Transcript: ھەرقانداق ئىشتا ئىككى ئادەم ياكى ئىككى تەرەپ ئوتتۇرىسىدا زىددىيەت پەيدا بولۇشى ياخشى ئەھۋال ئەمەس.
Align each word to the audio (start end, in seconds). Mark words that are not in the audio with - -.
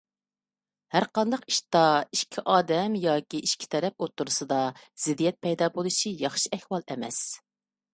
ھەرقانداق 0.95 1.43
ئىشتا 1.51 1.81
ئىككى 2.17 2.45
ئادەم 2.55 2.97
ياكى 3.05 3.43
ئىككى 3.43 3.71
تەرەپ 3.77 4.01
ئوتتۇرىسىدا 4.07 4.59
زىددىيەت 5.05 5.43
پەيدا 5.49 5.73
بولۇشى 5.79 6.19
ياخشى 6.29 6.57
ئەھۋال 6.59 6.93
ئەمەس. 6.95 7.27